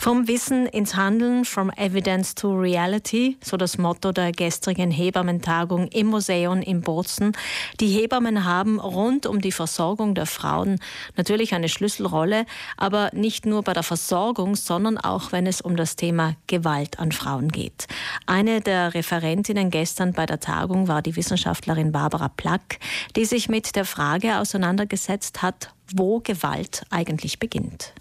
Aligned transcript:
Vom 0.00 0.28
Wissen 0.28 0.64
ins 0.64 0.96
Handeln, 0.96 1.44
from 1.44 1.70
evidence 1.76 2.34
to 2.34 2.58
reality, 2.58 3.36
so 3.44 3.58
das 3.58 3.76
Motto 3.76 4.12
der 4.12 4.32
gestrigen 4.32 4.90
Hebammentagung 4.90 5.88
im 5.88 6.06
Museum 6.06 6.62
in 6.62 6.80
Bozen. 6.80 7.32
Die 7.80 7.88
Hebammen 7.88 8.46
haben 8.46 8.80
rund 8.80 9.26
um 9.26 9.42
die 9.42 9.52
Versorgung 9.52 10.14
der 10.14 10.24
Frauen 10.24 10.80
natürlich 11.18 11.52
eine 11.52 11.68
Schlüsselrolle, 11.68 12.46
aber 12.78 13.10
nicht 13.12 13.44
nur 13.44 13.62
bei 13.62 13.74
der 13.74 13.82
Versorgung, 13.82 14.56
sondern 14.56 14.96
auch 14.96 15.32
wenn 15.32 15.46
es 15.46 15.60
um 15.60 15.76
das 15.76 15.96
Thema 15.96 16.34
Gewalt 16.46 16.98
an 16.98 17.12
Frauen 17.12 17.50
geht. 17.50 17.86
Eine 18.24 18.62
der 18.62 18.94
Referentinnen 18.94 19.70
gestern 19.70 20.14
bei 20.14 20.24
der 20.24 20.40
Tagung 20.40 20.88
war 20.88 21.02
die 21.02 21.14
Wissenschaftlerin 21.14 21.92
Barbara 21.92 22.28
Plack, 22.28 22.78
die 23.16 23.26
sich 23.26 23.50
mit 23.50 23.76
der 23.76 23.84
Frage 23.84 24.38
auseinandergesetzt 24.38 25.42
hat, 25.42 25.74
wo 25.94 26.20
Gewalt 26.20 26.86
eigentlich 26.88 27.38
beginnt. 27.38 27.92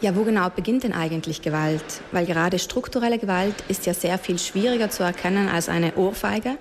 Ja, 0.00 0.16
wo 0.16 0.24
genau 0.24 0.50
beginnt 0.50 0.82
denn 0.82 0.92
eigentlich 0.92 1.40
Gewalt? 1.40 1.84
Weil 2.12 2.26
gerade 2.26 2.58
strukturelle 2.58 3.18
Gewalt 3.18 3.54
ist 3.68 3.86
ja 3.86 3.94
sehr 3.94 4.18
viel 4.18 4.38
schwieriger 4.38 4.90
zu 4.90 5.02
erkennen 5.02 5.48
als 5.48 5.68
eine 5.68 5.94
Ohrfeige. 5.94 6.58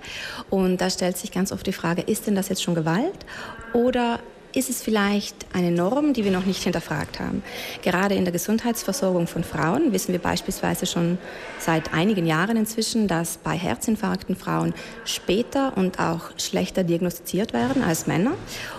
Und 0.50 0.80
da 0.80 0.90
stellt 0.90 1.18
sich 1.18 1.32
ganz 1.32 1.52
oft 1.52 1.66
die 1.66 1.74
Frage, 1.74 2.04
ist 2.04 2.28
denn 2.28 2.36
das 2.36 2.50
jetzt 2.50 2.64
schon 2.64 2.76
Gewalt? 2.76 3.26
Oder 3.74 4.20
ist 4.54 4.70
es 4.70 4.82
vielleicht 4.82 5.36
eine 5.54 5.72
Norm, 5.72 6.14
die 6.14 6.24
wir 6.24 6.32
noch 6.32 6.46
nicht 6.46 6.64
hinterfragt 6.64 7.20
haben. 7.20 7.44
Gerade 7.82 8.16
in 8.16 8.24
der 8.24 8.32
Gesundheitsversorgung 8.32 9.28
von 9.28 9.44
Frauen 9.44 9.92
wissen 9.94 10.12
wir 10.12 10.20
beispielsweise 10.20 10.86
schon 10.86 11.18
seit 11.60 11.94
einigen 11.94 12.26
Jahren 12.26 12.58
inzwischen, 12.58 13.08
dass 13.08 13.38
bei 13.38 13.58
Herzinfarkten 13.58 14.36
Frauen 14.36 14.74
später 15.06 15.76
und 15.76 16.00
auch 16.00 16.32
schlechter 16.38 16.84
diagnostiziert 16.84 17.54
werden 17.54 17.84
als 17.84 18.08
Männer. 18.08 18.34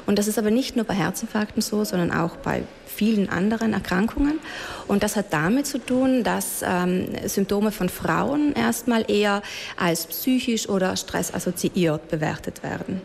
Und 0.06 0.18
das 0.18 0.29
ist 0.29 0.38
aber 0.38 0.51
nicht 0.51 0.77
nur 0.77 0.84
bei 0.84 0.95
Herzinfarkten 0.95 1.62
so, 1.62 1.84
sondern 1.84 2.12
auch 2.12 2.37
bei 2.37 2.62
vielen 2.87 3.29
anderen 3.29 3.73
Erkrankungen. 3.73 4.38
Und 4.87 5.02
das 5.02 5.16
hat 5.16 5.32
damit 5.32 5.66
zu 5.66 5.79
tun, 5.79 6.23
dass 6.23 6.62
ähm, 6.62 7.09
Symptome 7.27 7.73
von 7.73 7.88
Frauen 7.88 8.52
erstmal 8.54 9.10
eher 9.10 9.43
als 9.77 10.06
psychisch 10.06 10.68
oder 10.68 10.96
stressassoziiert 10.96 12.09
bewertet 12.09 12.63
werden. 12.63 13.02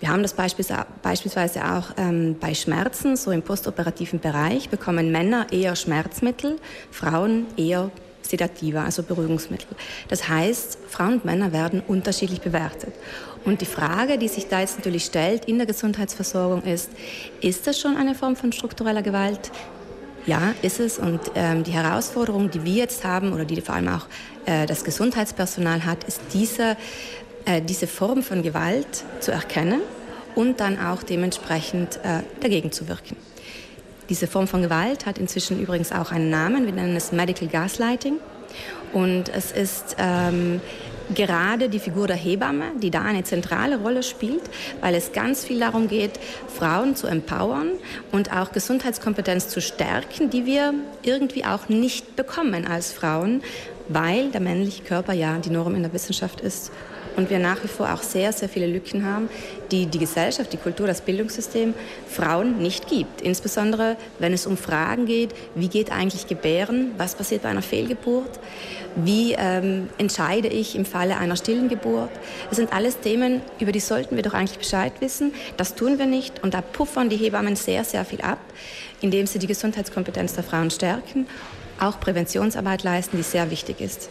Wir 0.00 0.10
haben 0.10 0.22
das 0.22 0.34
beispielsweise 0.34 1.64
auch 1.64 1.90
ähm, 1.96 2.36
bei 2.38 2.54
Schmerzen, 2.54 3.16
so 3.16 3.30
im 3.32 3.42
postoperativen 3.42 4.20
Bereich, 4.20 4.68
bekommen 4.68 5.10
Männer 5.10 5.46
eher 5.50 5.74
Schmerzmittel, 5.74 6.56
Frauen 6.90 7.46
eher 7.56 7.90
Sedativa, 8.22 8.84
also 8.84 9.02
Beruhigungsmittel. 9.02 9.68
Das 10.08 10.28
heißt, 10.28 10.78
Frauen 10.88 11.14
und 11.14 11.24
Männer 11.24 11.52
werden 11.52 11.82
unterschiedlich 11.86 12.40
bewertet. 12.40 12.92
Und 13.44 13.60
die 13.60 13.66
Frage, 13.66 14.18
die 14.18 14.28
sich 14.28 14.48
da 14.48 14.60
jetzt 14.60 14.76
natürlich 14.76 15.04
stellt 15.06 15.46
in 15.46 15.56
der 15.56 15.66
Gesundheitsversorgung 15.66 16.62
ist, 16.62 16.90
ist 17.40 17.66
das 17.66 17.78
schon 17.80 17.96
eine 17.96 18.14
Form 18.14 18.36
von 18.36 18.52
struktureller 18.52 19.02
Gewalt? 19.02 19.50
Ja, 20.26 20.54
ist 20.60 20.78
es. 20.78 20.98
Und 20.98 21.20
ähm, 21.34 21.64
die 21.64 21.70
Herausforderung, 21.70 22.50
die 22.50 22.62
wir 22.62 22.74
jetzt 22.74 23.04
haben 23.04 23.32
oder 23.32 23.46
die 23.46 23.60
vor 23.62 23.76
allem 23.76 23.88
auch 23.88 24.06
äh, 24.44 24.66
das 24.66 24.84
Gesundheitspersonal 24.84 25.86
hat, 25.86 26.04
ist 26.04 26.20
diese 26.34 26.76
diese 27.60 27.86
Form 27.86 28.22
von 28.22 28.42
Gewalt 28.42 29.04
zu 29.20 29.32
erkennen 29.32 29.80
und 30.34 30.60
dann 30.60 30.78
auch 30.78 31.02
dementsprechend 31.02 31.96
äh, 32.04 32.22
dagegen 32.40 32.70
zu 32.72 32.88
wirken. 32.88 33.16
Diese 34.08 34.26
Form 34.26 34.46
von 34.46 34.62
Gewalt 34.62 35.04
hat 35.04 35.18
inzwischen 35.18 35.60
übrigens 35.60 35.92
auch 35.92 36.12
einen 36.12 36.30
Namen. 36.30 36.64
Wir 36.64 36.72
nennen 36.72 36.96
es 36.96 37.12
Medical 37.12 37.48
Gaslighting. 37.48 38.18
Und 38.92 39.28
es 39.28 39.52
ist 39.52 39.96
ähm, 39.98 40.62
gerade 41.14 41.68
die 41.68 41.78
Figur 41.78 42.06
der 42.06 42.16
Hebamme, 42.16 42.72
die 42.80 42.90
da 42.90 43.02
eine 43.02 43.24
zentrale 43.24 43.78
Rolle 43.78 44.02
spielt, 44.02 44.42
weil 44.80 44.94
es 44.94 45.12
ganz 45.12 45.44
viel 45.44 45.60
darum 45.60 45.88
geht, 45.88 46.12
Frauen 46.48 46.96
zu 46.96 47.06
empowern 47.06 47.72
und 48.12 48.32
auch 48.32 48.52
Gesundheitskompetenz 48.52 49.48
zu 49.48 49.60
stärken, 49.60 50.30
die 50.30 50.46
wir 50.46 50.72
irgendwie 51.02 51.44
auch 51.44 51.68
nicht 51.68 52.16
bekommen 52.16 52.66
als 52.66 52.92
Frauen, 52.92 53.42
weil 53.88 54.30
der 54.30 54.40
männliche 54.40 54.84
Körper 54.84 55.12
ja 55.12 55.36
die 55.38 55.50
Norm 55.50 55.74
in 55.74 55.82
der 55.82 55.92
Wissenschaft 55.92 56.40
ist 56.40 56.72
und 57.18 57.30
wir 57.30 57.40
nach 57.40 57.62
wie 57.64 57.68
vor 57.68 57.92
auch 57.92 58.02
sehr, 58.02 58.32
sehr 58.32 58.48
viele 58.48 58.68
Lücken 58.68 59.04
haben, 59.04 59.28
die 59.72 59.86
die 59.86 59.98
Gesellschaft, 59.98 60.52
die 60.52 60.56
Kultur, 60.56 60.86
das 60.86 61.00
Bildungssystem 61.00 61.74
Frauen 62.08 62.58
nicht 62.58 62.86
gibt. 62.86 63.20
Insbesondere, 63.20 63.96
wenn 64.20 64.32
es 64.32 64.46
um 64.46 64.56
Fragen 64.56 65.04
geht, 65.04 65.34
wie 65.56 65.68
geht 65.68 65.90
eigentlich 65.90 66.28
Gebären, 66.28 66.92
was 66.96 67.16
passiert 67.16 67.42
bei 67.42 67.48
einer 67.48 67.60
Fehlgeburt, 67.60 68.38
wie 68.94 69.34
ähm, 69.36 69.90
entscheide 69.98 70.46
ich 70.46 70.76
im 70.76 70.84
Falle 70.84 71.18
einer 71.18 71.36
stillen 71.36 71.68
Geburt. 71.68 72.10
Das 72.48 72.56
sind 72.56 72.72
alles 72.72 73.00
Themen, 73.00 73.42
über 73.58 73.72
die 73.72 73.80
sollten 73.80 74.14
wir 74.14 74.22
doch 74.22 74.34
eigentlich 74.34 74.58
Bescheid 74.58 74.92
wissen. 75.00 75.34
Das 75.56 75.74
tun 75.74 75.98
wir 75.98 76.06
nicht 76.06 76.44
und 76.44 76.54
da 76.54 76.62
puffern 76.62 77.10
die 77.10 77.16
Hebammen 77.16 77.56
sehr, 77.56 77.82
sehr 77.82 78.04
viel 78.04 78.20
ab, 78.20 78.38
indem 79.00 79.26
sie 79.26 79.40
die 79.40 79.48
Gesundheitskompetenz 79.48 80.34
der 80.34 80.44
Frauen 80.44 80.70
stärken, 80.70 81.26
auch 81.80 81.98
Präventionsarbeit 81.98 82.84
leisten, 82.84 83.16
die 83.16 83.24
sehr 83.24 83.50
wichtig 83.50 83.80
ist. 83.80 84.08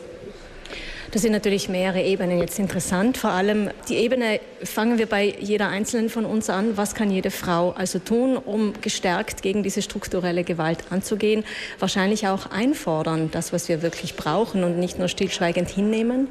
Das 1.11 1.21
sind 1.21 1.31
natürlich 1.31 1.69
mehrere 1.69 2.03
Ebenen 2.03 2.39
jetzt 2.39 2.59
interessant. 2.59 3.17
Vor 3.17 3.29
allem 3.29 3.69
die 3.87 3.95
Ebene 3.95 4.41
fangen 4.63 4.97
wir 4.97 5.05
bei 5.05 5.33
jeder 5.39 5.69
einzelnen 5.69 6.09
von 6.09 6.25
uns 6.25 6.49
an. 6.49 6.75
Was 6.75 6.95
kann 6.95 7.09
jede 7.09 7.31
Frau 7.31 7.71
also 7.71 7.99
tun, 7.99 8.35
um 8.35 8.73
gestärkt 8.81 9.41
gegen 9.41 9.63
diese 9.63 9.81
strukturelle 9.81 10.43
Gewalt 10.43 10.79
anzugehen? 10.89 11.45
Wahrscheinlich 11.79 12.27
auch 12.27 12.51
einfordern, 12.51 13.31
das, 13.31 13.53
was 13.53 13.69
wir 13.69 13.81
wirklich 13.81 14.15
brauchen 14.15 14.65
und 14.65 14.79
nicht 14.79 14.99
nur 14.99 15.07
stillschweigend 15.07 15.69
hinnehmen? 15.69 16.27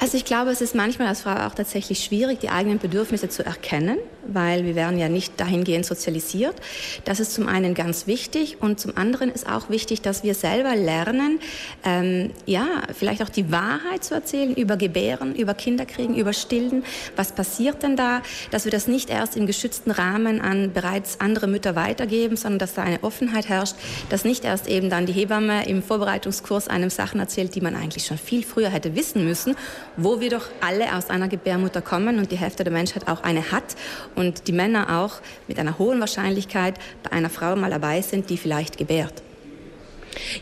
Also 0.00 0.16
ich 0.16 0.24
glaube, 0.24 0.50
es 0.50 0.60
ist 0.60 0.74
manchmal 0.74 1.08
als 1.08 1.22
Frau 1.22 1.46
auch 1.46 1.54
tatsächlich 1.54 2.02
schwierig, 2.02 2.40
die 2.40 2.50
eigenen 2.50 2.78
Bedürfnisse 2.78 3.28
zu 3.28 3.44
erkennen, 3.44 3.98
weil 4.26 4.64
wir 4.64 4.74
werden 4.74 4.98
ja 4.98 5.08
nicht 5.08 5.38
dahingehend 5.38 5.86
sozialisiert. 5.86 6.56
Das 7.04 7.20
ist 7.20 7.32
zum 7.32 7.46
einen 7.46 7.74
ganz 7.74 8.08
wichtig 8.08 8.56
und 8.60 8.80
zum 8.80 8.96
anderen 8.96 9.30
ist 9.30 9.48
auch 9.48 9.70
wichtig, 9.70 10.02
dass 10.02 10.24
wir 10.24 10.34
selber 10.34 10.74
lernen, 10.74 11.38
ähm, 11.84 12.30
ja, 12.44 12.66
vielleicht 12.92 13.22
auch 13.22 13.28
die 13.28 13.52
Wahrheit 13.52 14.02
zu 14.02 14.14
erzählen 14.14 14.54
über 14.54 14.76
Gebären, 14.76 15.34
über 15.36 15.54
Kinderkriegen, 15.54 16.16
über 16.16 16.32
Stillen. 16.32 16.84
Was 17.14 17.32
passiert 17.32 17.82
denn 17.84 17.96
da? 17.96 18.22
Dass 18.50 18.64
wir 18.64 18.72
das 18.72 18.88
nicht 18.88 19.10
erst 19.10 19.36
im 19.36 19.46
geschützten 19.46 19.92
Rahmen 19.92 20.40
an 20.40 20.72
bereits 20.72 21.20
andere 21.20 21.46
Mütter 21.46 21.76
weitergeben, 21.76 22.36
sondern 22.36 22.58
dass 22.58 22.74
da 22.74 22.82
eine 22.82 23.02
Offenheit 23.04 23.48
herrscht, 23.48 23.76
dass 24.10 24.24
nicht 24.24 24.44
erst 24.44 24.66
eben 24.66 24.90
dann 24.90 25.06
die 25.06 25.12
Hebamme 25.12 25.66
im 25.68 25.82
Vorbereitungskurs 25.82 26.66
einem 26.66 26.90
Sachen 26.90 27.20
erzählt, 27.20 27.54
die 27.54 27.60
man 27.60 27.76
eigentlich 27.76 28.06
schon 28.06 28.18
viel 28.18 28.42
früher 28.42 28.70
hätte 28.70 28.96
wissen 28.96 29.24
müssen 29.24 29.54
wo 29.96 30.20
wir 30.20 30.30
doch 30.30 30.46
alle 30.60 30.96
aus 30.96 31.10
einer 31.10 31.28
Gebärmutter 31.28 31.82
kommen 31.82 32.18
und 32.18 32.32
die 32.32 32.36
Hälfte 32.36 32.64
der 32.64 32.72
Menschheit 32.72 33.08
auch 33.08 33.22
eine 33.22 33.52
hat 33.52 33.76
und 34.14 34.48
die 34.48 34.52
Männer 34.52 35.00
auch 35.00 35.20
mit 35.48 35.58
einer 35.58 35.78
hohen 35.78 36.00
Wahrscheinlichkeit 36.00 36.74
bei 37.02 37.12
einer 37.12 37.30
Frau 37.30 37.56
mal 37.56 37.70
dabei 37.70 38.02
sind, 38.02 38.30
die 38.30 38.36
vielleicht 38.36 38.78
gebärt. 38.78 39.22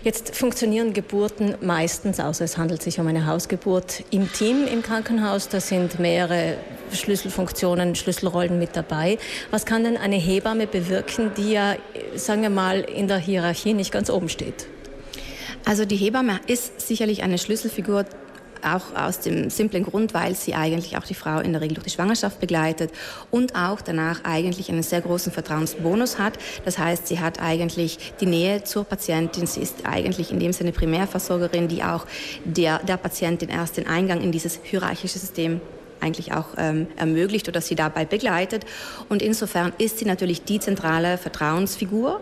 Jetzt 0.03 0.37
funktionieren 0.37 0.93
Geburten 0.93 1.55
meistens, 1.61 2.21
außer 2.21 2.45
es 2.45 2.59
handelt 2.59 2.83
sich 2.83 2.99
um 3.01 3.07
eine 3.07 3.27
Hausgeburt, 3.27 4.05
im 4.11 4.31
Team 4.33 4.67
im 4.67 4.83
Krankenhaus. 4.83 5.49
Da 5.49 5.61
sind 5.61 5.99
mehrere 5.99 6.57
Schlüsselfunktionen, 6.93 7.95
Schlüsselrollen 7.95 8.59
mit 8.59 8.77
dabei. 8.77 9.19
Was 9.51 9.65
kann 9.65 9.85
denn 9.85 9.97
eine 9.97 10.17
Hebamme 10.17 10.67
bewirken, 10.67 11.33
die 11.37 11.53
ja, 11.53 11.77
sagen 12.15 12.43
wir 12.43 12.51
mal, 12.51 12.81
in 12.81 13.09
der 13.09 13.19
Hierarchie 13.19 13.75
nicht 13.75 13.93
ganz 13.93 14.11
oben 14.11 14.29
steht? 14.29 14.67
Also 15.65 15.85
die 15.85 15.97
Hebamme 15.97 16.41
ist 16.47 16.81
sicherlich 16.81 17.23
eine 17.23 17.39
Schlüsselfigur 17.39 18.05
auch 18.65 18.95
aus 18.95 19.21
dem 19.21 19.51
simplen 19.51 19.85
Grund, 19.85 20.15
weil 20.15 20.35
sie 20.35 20.55
eigentlich 20.55 20.97
auch 20.97 21.05
die 21.05 21.15
Frau 21.15 21.41
in 21.41 21.53
der 21.53 21.61
Regel 21.61 21.75
durch 21.75 21.85
die 21.85 21.91
Schwangerschaft 21.91 22.41
begleitet 22.41 22.91
und 23.31 23.55
auch 23.55 23.81
danach 23.81 24.25
eigentlich 24.25 24.71
einen 24.71 24.83
sehr 24.83 25.01
großen 25.01 25.33
Vertrauensbonus 25.33 26.19
hat. 26.19 26.39
Das 26.65 26.79
heißt, 26.79 27.07
sie 27.07 27.21
hat 27.21 27.41
eigentlich 27.41 28.13
die 28.21 28.27
Nähe 28.27 28.65
zur 28.65 28.85
Patientin. 28.85 29.47
Sie 29.47 29.61
ist 29.61 29.85
eigentlich 29.85 30.31
in 30.31 30.41
dem 30.41 30.53
Sinne 30.53 30.73
Primärversorgerin, 30.73 31.69
die 31.69 31.83
auch 31.83 32.07
der, 32.45 32.79
der 32.81 32.97
Patientin 32.97 33.49
erst 33.49 33.77
den 33.77 33.87
Eingang 33.87 34.21
in 34.21 34.33
dieses 34.33 34.61
hierarchische 34.63 35.19
System 35.19 35.61
eigentlich 36.03 36.33
auch 36.33 36.47
ähm, 36.59 36.89
ermöglicht 36.97 37.49
oder 37.49 37.61
sie 37.61 37.75
dabei 37.75 38.05
begleitet. 38.05 38.65
Und 39.09 39.23
insofern 39.23 39.73
ist 39.79 39.99
sie 39.99 40.05
natürlich 40.05 40.43
die 40.43 40.59
zentrale 40.59 41.17
Vertrauensfigur. 41.17 42.21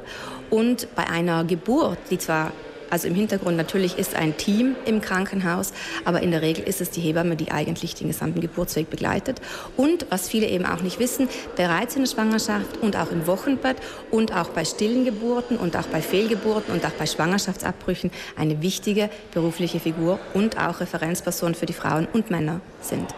Und 0.51 0.95
bei 0.95 1.09
einer 1.09 1.45
Geburt, 1.45 1.99
die 2.11 2.19
zwar 2.19 2.53
also 2.91 3.09
im 3.09 3.15
Hintergrund 3.15 3.57
natürlich 3.57 3.99
ist 3.99 4.15
ein 4.15 4.37
Team 4.37 4.77
im 4.85 5.01
Krankenhaus, 5.01 5.73
aber 6.05 6.21
in 6.23 6.31
der 6.31 6.43
Regel 6.43 6.65
ist 6.65 6.81
es 6.81 6.91
die 6.91 7.01
Hebamme, 7.01 7.37
die 7.37 7.51
eigentlich 7.51 7.95
den 7.95 8.09
gesamten 8.09 8.41
Geburtsweg 8.41 8.91
begleitet. 8.91 9.41
Und 9.77 10.07
was 10.11 10.29
viele 10.29 10.49
eben 10.49 10.67
auch 10.67 10.83
nicht 10.83 10.99
wissen, 10.99 11.29
bereits 11.57 11.97
in 11.97 12.03
der 12.03 12.11
Schwangerschaft 12.11 12.79
und 12.81 12.97
auch 12.97 13.11
im 13.11 13.27
Wochenbett 13.27 13.77
und 14.11 14.37
auch 14.37 14.49
bei 14.49 14.65
stillen 14.65 15.05
Geburten 15.05 15.57
und 15.57 15.77
auch 15.77 15.87
bei 15.87 16.03
Fehlgeburten 16.03 16.75
und 16.75 16.85
auch 16.85 16.91
bei 16.91 17.07
Schwangerschaftsabbrüchen 17.07 18.11
eine 18.37 18.61
wichtige 18.63 19.11
berufliche 19.33 19.81
Figur 19.81 20.19
und 20.35 20.59
auch 20.59 20.81
Referenzperson 20.81 21.55
für 21.55 21.67
die 21.67 21.73
Frauen 21.73 22.09
und 22.13 22.31
Männer 22.31 22.61
sind. 22.81 23.15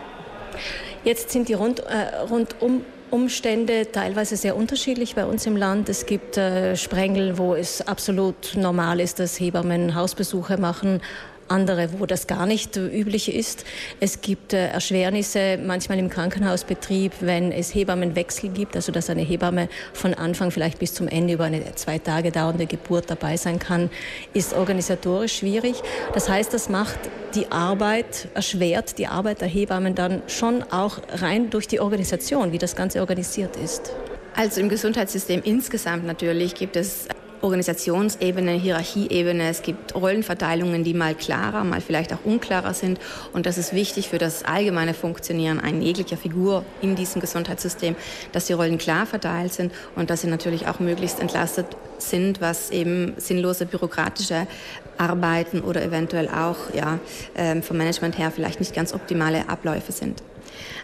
Jetzt 1.05 1.31
sind 1.31 1.49
die 1.49 1.55
rund, 1.55 1.81
äh, 1.81 2.17
rundum 2.31 2.85
Umstände 3.13 3.93
teilweise 3.93 4.39
sehr 4.39 4.57
unterschiedlich 4.57 5.15
bei 5.15 5.27
uns 5.27 5.45
im 5.45 5.55
Land. 5.55 5.91
Es 5.91 6.07
gibt 6.07 6.39
äh, 6.39 6.77
Sprengel, 6.77 7.37
wo 7.37 7.55
es 7.55 7.87
absolut 7.87 8.57
normal 8.57 9.01
ist, 9.01 9.19
dass 9.19 9.39
Hebammen 9.39 9.95
Hausbesuche 9.95 10.57
machen. 10.57 11.03
Andere, 11.53 11.89
wo 11.99 12.07
das 12.07 12.27
gar 12.27 12.47
nicht 12.47 12.77
üblich 12.77 13.35
ist. 13.35 13.65
Es 14.01 14.21
gibt 14.21 14.53
äh, 14.53 14.69
Erschwernisse 14.69 15.59
manchmal 15.65 15.99
im 15.99 16.09
Krankenhausbetrieb, 16.09 17.13
wenn 17.21 17.53
es 17.53 17.75
Hebammenwechsel 17.75 18.51
gibt, 18.51 18.75
also 18.75 18.91
dass 18.91 19.11
eine 19.11 19.23
Hebamme 19.23 19.69
von 19.93 20.15
Anfang 20.15 20.51
vielleicht 20.51 20.79
bis 20.79 20.95
zum 20.95 21.09
Ende 21.09 21.35
über 21.35 21.45
eine 21.45 21.75
zwei 21.75 21.99
Tage 21.99 22.33
dauernde 22.33 22.67
Geburt 22.67 23.11
dabei 23.11 23.37
sein 23.37 23.59
kann, 23.59 23.91
ist 24.33 24.55
organisatorisch 24.55 25.39
schwierig. 25.39 25.77
Das 26.15 26.29
heißt, 26.29 26.55
das 26.55 26.69
macht 26.69 26.99
die 27.35 27.51
Arbeit, 27.51 28.29
erschwert 28.35 28.99
die 28.99 29.07
Arbeit 29.07 29.41
der 29.41 29.49
Hebammen 29.49 29.95
dann 29.95 30.23
schon 30.27 30.63
auch 30.71 30.99
rein 31.09 31.51
durch 31.51 31.69
die 31.69 31.81
Organisation, 31.81 32.53
wie 32.53 32.59
das 32.59 32.77
Ganze 32.77 33.01
organisiert 33.01 33.57
ist. 33.57 33.93
Also 34.35 34.61
im 34.61 34.69
Gesundheitssystem 34.69 35.43
insgesamt 35.45 36.07
natürlich 36.07 36.55
gibt 36.55 36.77
es 36.77 37.07
Organisationsebene, 37.43 38.53
Hierarchieebene. 38.53 39.49
Es 39.49 39.63
gibt 39.63 39.95
Rollenverteilungen, 39.95 40.85
die 40.85 40.95
mal 40.95 41.15
klarer, 41.15 41.65
mal 41.65 41.81
vielleicht 41.81 42.13
auch 42.13 42.25
unklarer 42.25 42.73
sind. 42.73 42.99
Und 43.33 43.47
das 43.47 43.59
ist 43.59 43.75
wichtig 43.75 44.09
für 44.09 44.19
das 44.19 44.45
allgemeine 44.45 44.95
Funktionieren 44.95 45.61
einer 45.61 45.81
jeglicher 45.81 46.17
Figur 46.17 46.65
in 46.81 46.97
diesem 46.97 47.21
Gesundheitssystem, 47.21 47.97
dass 48.33 48.47
die 48.47 48.53
Rollen 48.53 48.79
klar 48.79 49.07
verteilt 49.07 49.53
sind 49.53 49.73
und 49.97 50.11
dass 50.11 50.23
sie 50.23 50.29
natürlich 50.29 50.69
auch 50.69 50.81
möglichst 50.81 51.21
entlastet 51.21 51.67
sind, 51.99 52.41
was 52.41 52.71
eben 52.71 53.15
sinnlose 53.19 53.67
bürokratische 53.67 54.47
Arbeiten 54.99 55.61
oder 55.61 55.83
eventuell 55.83 56.29
auch 56.29 56.73
ja, 56.75 56.99
ähm, 57.35 57.63
vom 57.63 57.77
Management 57.77 58.19
her 58.19 58.31
vielleicht 58.31 58.61
nicht 58.61 58.75
ganz 58.75 58.93
optimale 58.93 59.49
Abläufe 59.49 59.93
sind. 59.93 60.23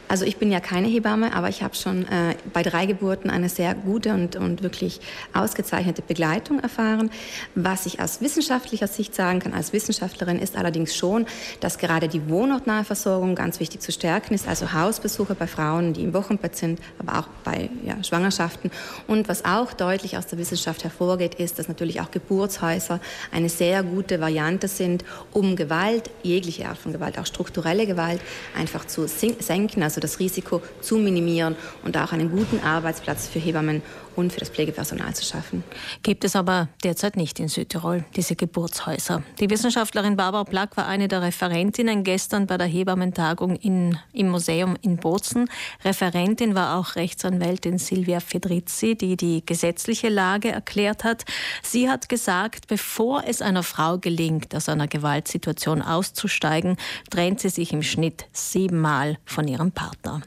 Also 0.09 0.25
ich 0.25 0.39
bin 0.39 0.51
ja 0.51 0.61
keine 0.61 0.89
Hebamme, 0.89 1.35
aber 1.35 1.49
ich 1.51 1.63
habe 1.63 1.75
schon 1.75 2.07
äh, 2.07 2.35
bei 2.53 2.63
drei 2.63 2.87
Geburten 2.87 3.29
eine 3.29 3.49
sehr 3.49 3.75
gute 3.75 4.15
und, 4.15 4.37
und 4.37 4.63
wirklich 4.63 5.01
ausgezeichnete 5.35 6.01
Begleitung 6.03 6.61
erfahren. 6.61 7.11
Was 7.55 7.85
ich 7.85 8.01
aus 8.01 8.23
wissenschaftlicher 8.23 8.87
Sicht 8.87 9.15
sagen 9.15 9.41
kann, 9.41 9.53
als 9.53 9.73
Wissenschaftlerin, 9.73 10.39
ist 10.39 10.57
allerdings 10.57 10.97
schon, 10.97 11.27
dass 11.61 11.77
gerade 11.79 12.09
die 12.09 12.29
wohnortnahe 12.29 12.85
Versorgung 12.85 13.35
ganz 13.35 13.61
wichtig 13.61 13.83
zu 13.83 13.93
stärken 13.93 14.35
ist, 14.35 14.49
also 14.49 14.73
Hausbesuche 14.73 15.35
bei 15.35 15.47
Frauen, 15.47 15.93
die 15.93 16.05
im 16.05 16.15
Wochenbett 16.15 16.57
sind, 16.57 16.81
aber 16.99 17.19
auch 17.19 17.29
bei 17.45 17.69
ja, 17.85 18.03
Schwangerschaften. 18.03 18.71
Und 19.07 19.29
was 19.29 19.45
auch 19.45 19.75
deutlich 19.75 20.17
aus 20.17 20.27
der 20.27 20.39
Wissenschaft 20.39 20.85
hervorgeht, 20.85 21.35
ist, 21.35 21.59
dass 21.59 21.69
natürlich 21.69 22.01
auch 22.01 22.11
Geburtshäuser 22.11 23.01
eine 23.31 23.49
sehr 23.49 23.83
gute 23.83 24.21
Variante 24.21 24.69
sind, 24.69 25.05
um 25.33 25.55
Gewalt, 25.55 26.11
jegliche 26.23 26.69
Art 26.69 26.79
von 26.79 26.93
Gewalt, 26.93 27.19
auch 27.19 27.27
strukturelle 27.27 27.87
Gewalt, 27.87 28.21
einfach 28.57 28.87
zu 28.87 29.07
senken, 29.07 29.43
also 29.77 30.01
das 30.01 30.19
Risiko 30.19 30.63
zu 30.81 30.97
minimieren 30.97 31.57
und 31.85 31.97
auch 31.97 32.13
einen 32.13 32.31
guten 32.31 32.61
Arbeitsplatz 32.61 33.29
für 33.29 33.39
Hebammen 33.39 33.83
und 34.19 34.33
für 34.33 34.41
das 34.41 34.51
Pflegepersonal 34.51 35.15
zu 35.15 35.25
schaffen. 35.25 35.63
Gibt 36.03 36.25
es 36.25 36.35
aber 36.35 36.69
derzeit 36.83 37.17
nicht 37.17 37.39
in 37.39 37.49
Südtirol, 37.49 38.05
diese 38.17 38.35
Geburtshäuser. 38.35 39.23
Die 39.39 39.49
Wissenschaftlerin 39.49 40.17
Barbara 40.17 40.45
Plack 40.45 40.77
war 40.77 40.87
eine 40.87 41.09
der 41.09 41.23
Referentinnen 41.23 42.03
gestern 42.03 42.47
bei 42.47 42.59
der 42.59 42.67
Hebammentagung 42.67 43.55
in, 43.57 43.97
im 44.13 44.29
Museum 44.29 44.77
in 44.83 44.97
Bozen. 44.97 45.49
Referentin 45.85 46.55
war 46.55 46.79
auch 46.79 46.97
Rechtsanwältin 46.97 47.79
Silvia 47.79 48.21
Fedrizzi, 48.21 48.97
die 48.97 49.17
die 49.17 49.47
gesetzliche 49.47 50.09
Lage 50.09 50.51
erklärt 50.51 51.05
hat. 51.05 51.25
Sie 51.63 51.89
hat 51.89 52.09
gesagt, 52.09 52.67
bevor 52.67 53.23
es 53.25 53.41
einer 53.41 53.63
Frau 53.63 53.99
gelingt, 53.99 54.55
aus 54.55 54.69
einer 54.69 54.89
Gewaltsituation 54.89 55.81
auszusteigen, 55.81 56.77
trennt 57.11 57.41
sie 57.41 57.51
sich 57.51 57.73
im 57.73 57.83
Schnitt 57.83 58.27
siebenmal 58.33 59.19
von 59.49 59.53
ihrem 59.53 59.73
Partner. 59.73 60.21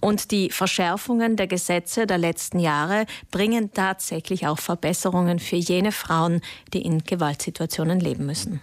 Und 0.00 0.30
die 0.30 0.50
Verschärfungen 0.50 1.36
der 1.36 1.46
Gesetze 1.46 2.06
der 2.06 2.18
letzten 2.18 2.58
Jahre 2.58 3.06
bringen 3.30 3.72
tatsächlich 3.72 4.46
auch 4.46 4.58
Verbesserungen 4.58 5.38
für 5.38 5.56
jene 5.56 5.92
Frauen, 5.92 6.40
die 6.72 6.82
in 6.82 7.04
Gewaltsituationen 7.04 8.00
leben 8.00 8.26
müssen. 8.26 8.60